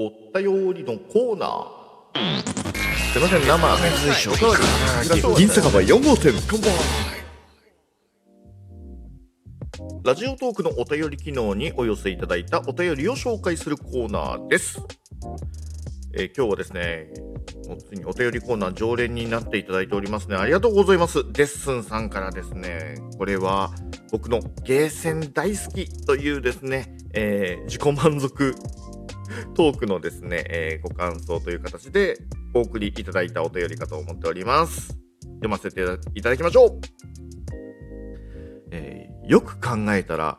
[0.00, 3.12] お便りのコーナー。
[3.12, 3.54] すいません、生。
[4.32, 5.36] おかわり。
[5.36, 6.32] 銀酒場4号店。
[10.04, 14.80] ラジオトークのお便り機能にお寄せいただいたお便りを紹介するコーナーです。
[16.14, 17.12] えー今日はですね、
[17.88, 20.36] ついにお便りコーナー常連になっていただいておりますね。
[20.36, 21.24] ありがとうございます。
[21.32, 23.72] デッスンさんからですね、これは
[24.12, 28.54] 僕のゲーセン大好きというですね、えー自己満足
[29.54, 32.18] トークのですね、えーご感想という形で
[32.54, 34.98] お送りいただいたお便りかと思っております。
[35.36, 35.82] 読ませて
[36.14, 36.80] いただきましょう。
[38.70, 40.38] えーよく考えたら、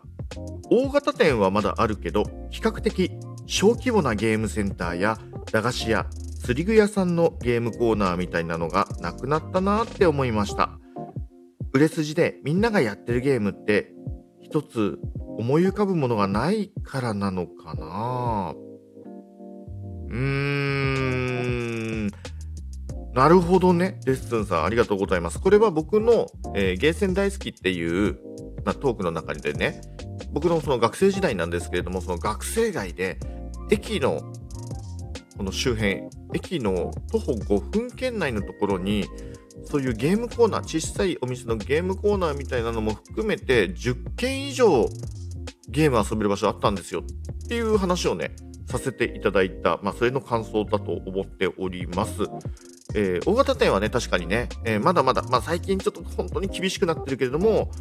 [0.72, 3.12] 大型店はまだあるけど、比較的
[3.46, 5.20] 小規模なゲームセンターや
[5.52, 6.08] 駄菓子屋、
[6.44, 10.71] 釣り具屋さんのゲームコーナーみたいなのがなくなったなって思いました。
[11.71, 13.94] 売れ筋でみんながやってるゲームって、
[14.41, 14.98] 一つ
[15.38, 18.55] 思い浮かぶものがないからなのかな
[20.09, 22.08] うーん。
[23.13, 23.99] なるほどね。
[24.05, 25.40] レッスンさん、ありがとうございます。
[25.40, 28.20] これは僕の、えーゲーセン大好きっていう、
[28.65, 29.82] まあ、トークの中でね、
[30.32, 33.20] 僕のその学生時代なんですけれども、その学生街で、
[33.71, 34.21] 駅の、
[35.37, 39.05] この周辺、駅の徒歩5分圏内のところに、
[39.65, 44.87] そういうゲームコーナー、小さいお店のゲームコーナーみたいなのも含めて、10件以上
[45.70, 48.35] ゲーム遊べる場所あったんですよっていう話をね、
[48.70, 52.23] させていただいた、まあ、それの感想だと思っております。
[52.95, 57.71] えー大型店はね、確かにね、えーまだまだ、まあ、最近ちょっと本当に厳しくなってるけれども、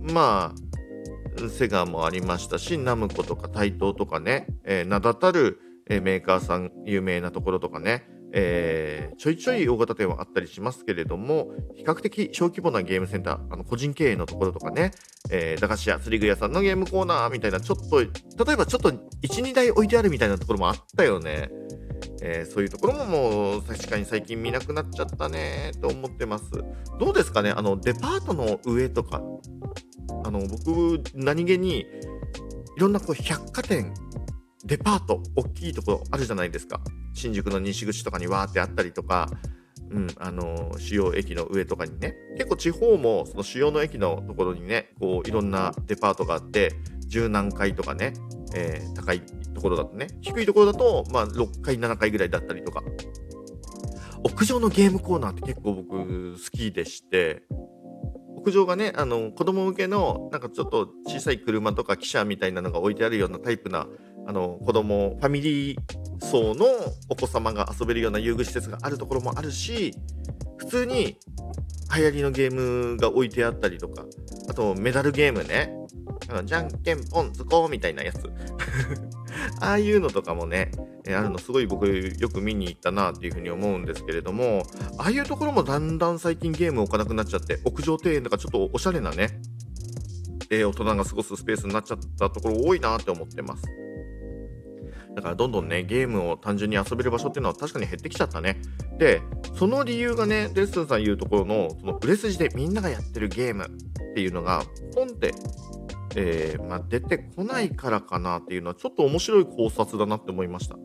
[0.00, 14.92] まあ、セガもありましたし、ナムコとかタイトーとかね、えー名だたる、えメーカーさん、有名なところとかね、えーちょいちょい大型店はあったりしますけれども、比較的小規模なゲームセンター、あの個人経営のところとかね、
[15.30, 18.06] えー駄菓子屋、釣り具屋さんのゲームコーナーみたいな、ちょっと、例
[18.54, 21.50] えばちょっと1、2台置いてあるみたいなところもあったよね。
[22.22, 26.44] えーそういうところももう確かに最近見なくなっちゃったねと思ってます。
[26.98, 29.22] どうですかねあのデパートの上とか、
[30.24, 31.86] あの僕何気にい
[32.78, 33.92] ろんなこう百貨店、
[34.64, 36.80] デパート、大きいところあるじゃないですか。
[37.20, 39.28] 新宿の西口とかにわーってあったりとか、
[39.90, 42.14] うん、あの主要駅の上とかにね。
[42.36, 46.72] 結構地方もその主要の駅のところにねこういろんなデパートがあって
[47.06, 48.14] 十何階とかね、
[48.54, 49.20] えー高い
[49.54, 50.08] ところだとね。
[50.22, 52.82] 低いところだと、まあ、6階7階ぐらいだったりとか。
[54.22, 57.42] 屋上のゲームコーナーって結構僕好きでして。
[58.40, 63.86] 屋上がねあの子供向けのなんかちょっと小さい車とか汽車みたいなのが置いてあるようなタイプな
[64.30, 66.64] あの子供ファミリー層の
[67.08, 69.92] お子様が遊べるような遊具施設があるところもあるし
[70.56, 71.16] 普通に
[71.96, 74.04] 流行りのゲームが置いてあったりとか
[74.48, 75.74] あとメダルゲームね。
[76.28, 78.20] あのじゃんけんぽんつこうみたいなやつ。
[79.60, 80.70] ああいうのとかもね
[81.08, 84.62] あるのすごい僕よく見に行ったなっていうふうに思うんですけれども
[84.96, 89.40] ああいうところもだんだん最近ゲーム置かなくなっちゃって屋上庭園とかちょっとおしゃれなね
[90.50, 93.89] えー大人が過ごすスペースになっちゃったところ多いなって思ってます。
[95.14, 98.60] だからどんどんねゲームを単純に遊べる場所っていうのは確かに減ってきちゃったね。
[98.98, 99.22] で
[99.56, 105.32] その理由がねデッスンさん言うところのその売れ筋でみんながやってるゲームっていうのがポンって、
[106.16, 110.76] えーまあ、出てこないからかなっていうのはちょっと面白い考察だなって思いました。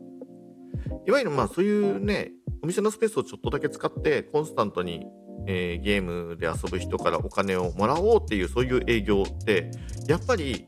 [1.06, 2.32] いわゆるまあそういうね
[2.62, 5.06] お店のスペースをちょっとだけ使ってコンスタントに、
[5.46, 9.70] えーゲームで遊ぶ人からお金をもらおうっていうそういう営業って
[10.08, 10.66] やっぱり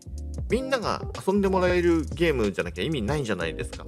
[0.51, 3.85] みんなが遊んでもらえるゲームじゃなきゃ意味ないんじゃないですか。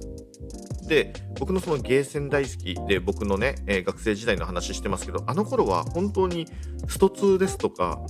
[0.87, 6.47] で僕のそのゲーセン大好きで僕のね、えー学生時代の話してますけどあの頃は本当に
[6.87, 8.01] スト2ですとか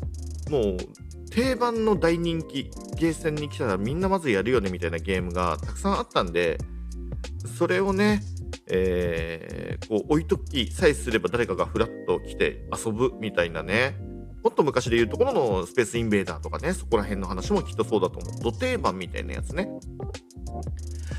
[0.50, 0.78] もう
[1.30, 6.58] 定番の大人気ゲーセンに来たらみんなまずやるよねみたいなゲームがたくさんあったんで
[7.58, 8.22] それをね、
[8.68, 13.98] えーこう置いときさえすれば誰かがフラッと来て遊ぶみたいなね
[14.44, 18.42] もっと昔で言うところのスペースインベーダーとかねそこら辺の話もきっとそうだと思う。
[18.42, 19.70] ド定番みたいなやつね。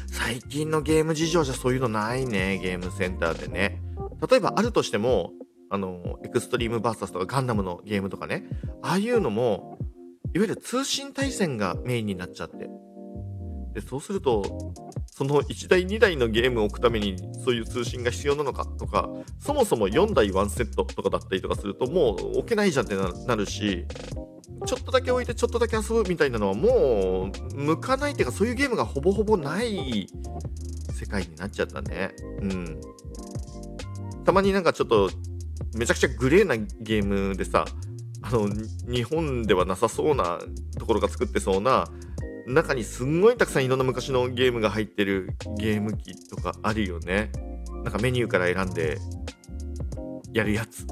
[0.07, 3.83] 最近のゲーム事情じゃそういうのないね、ゲームセンターでね。
[4.29, 5.33] 例えばあるとしても、
[5.71, 8.45] あの、エクストリームバーサスとかガンダムのゲームとかね、
[8.83, 9.79] ああいうのも、
[10.35, 12.69] いわゆる通信対戦がメインになっちゃって。
[13.73, 14.73] で、そうすると、
[15.07, 19.09] その1台2台のゲームを置くためにそういう通信が必要なのかとか、
[19.39, 22.97] そもそも4台1セットとかだったりとかするともう置けないじゃんって
[23.27, 23.85] なるし、
[24.67, 30.07] ちょっとだけ置いてちょっとだけ遊ぶみたいなのはもう向かないっていうかそういうゲームがほぼほぼない
[30.93, 32.15] 世界になっちゃったね。
[32.41, 32.81] うん。
[34.25, 35.11] たまになんかちょっと
[35.75, 37.65] めちゃくちゃグレーなゲームでさ、
[38.23, 38.49] あの、
[38.89, 40.39] 日本ではなさそうな
[40.79, 41.89] ところが作ってそうな
[42.47, 47.31] 中にすんごいたくさんいろんな昔のゲームが入ってるゲーム機とかあるよね。
[47.85, 48.99] なんかメニューから選んで
[50.33, 50.87] やるやつ。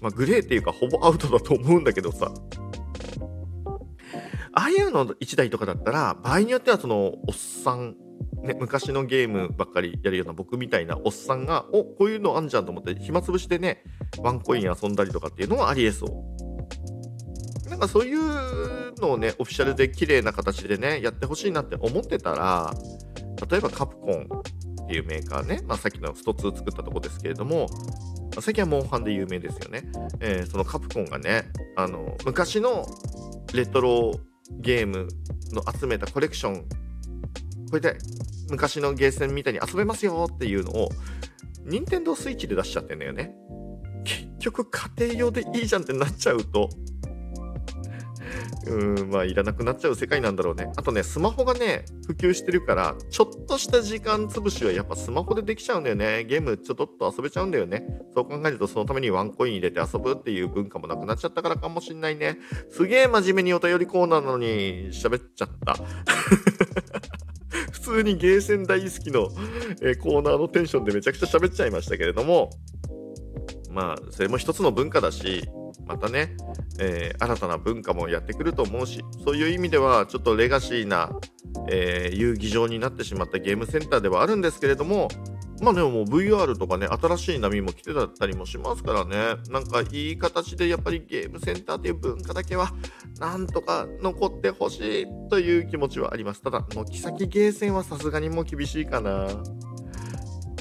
[0.00, 2.32] まあ、グレーっていうかほぼアウトだと思うんだけどさ。
[4.52, 7.94] ああいうの1台とかだったら、場合によってはそのおっさん、
[8.42, 13.84] ね、昔のゲームばっかりやるような僕みたいなおっさんが、おこういうのあんじゃんと思って暇つぶしでね、
[14.18, 16.39] ワンコイン遊んだりとかっていうのはありえそう。
[17.70, 22.74] なんかそういうのをね、オフィシャルで綺麗な形でね、やってほしいなって思ってたら、
[23.48, 24.28] 例えばカプコン
[24.82, 27.68] っていうメーカーね、まあ、さっきのスト2作ったとこですけれども、
[28.40, 29.84] 最近はモンハンで有名ですよね。
[30.18, 31.44] えー、そのカプコンがね、
[31.76, 32.86] あの、昔の
[33.54, 34.18] レトロ
[34.58, 35.06] ゲーム
[35.52, 36.64] の集めたコレクション、
[37.70, 37.96] これで
[38.50, 40.88] 昔のゲーセンみたいに遊べますよっていうのを、
[41.64, 43.32] 任天堂スイッチで出しちゃってんだよね。
[44.04, 46.68] 結局家庭用でいいじゃんってなっちゃうと、
[48.66, 50.70] うん、まあ、いらなくなっちゃう世界なんだろうね。
[50.76, 56.24] あとね、スマホがね、普及してるから、ちょっとした時間潰しはやっぱスマホでできちゃうんだよね。
[56.24, 57.86] ゲームちょっと遊べちゃうんだよね。
[58.14, 62.38] そう考えると、そのためにワンコイン入れて遊ぶっていう文化もなくなっちゃったからかもしんないね。
[62.70, 65.76] すげえ真面目にお便りコーナーなのに喋っちゃった。
[67.72, 69.30] 普通にゲーセン大好きの、
[69.80, 72.50] え、コーナーのテンションでめちゃくちゃ喋っちゃいましたけれども、
[73.70, 75.48] まあ、それも一つの文化だし、
[75.86, 76.36] またね、
[76.80, 81.10] えー、新たな文化もやってくると思うし、そういう意味ではちょっとレガシーな、
[81.68, 85.08] えー、遊戯場になってしまったゲームセンターではあるんですけれども、
[85.60, 92.72] まあでももう VR とかね、新しい波も来てたりもしますからね、なんかいい形でやっぱりゲームセンターという文化だけは、
[93.18, 96.40] なんとか残ってほしいという気持ちはあります。
[96.40, 99.28] ただ、軒先ゲーセンはさすがにもう厳しいかな。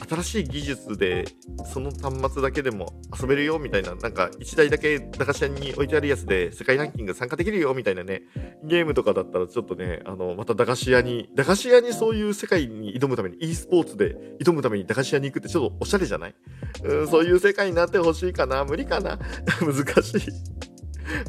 [0.10, 1.26] 新しい技術で
[1.72, 8.24] その端末だけでも遊べるよみたいな、なんか1台だけ駄菓子屋に置いてあるやつで世界ランキング参加できるよみたいなね、
[8.64, 16.36] ゲームとかだったらちょっとね、あの、また駄菓子屋に、駄菓子屋にそういう世界に挑むために e スポーツで挑むために駄菓子屋に行くってちょっとおしゃれじゃない？
[16.84, 18.64] うん、そういう世界になってほしいかな。
[18.66, 19.20] 無理かな？
[19.62, 20.22] 難しい。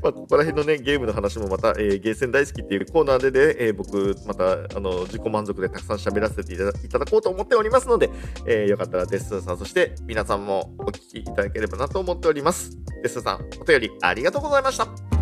[0.03, 8.11] まあ、ここら辺のね、ゲームの話もまた、えー、ゲーセン大好きっていうコーナーでね、えー、僕、また、あの、自己満足でたくさん喋らせていただこうと思っておりますので、
[8.47, 12.77] えー、よかったらデスさん、そして皆さんもお聞きいただければなと思っております。
[13.03, 15.20] デッスさん、お便りありがとうございました。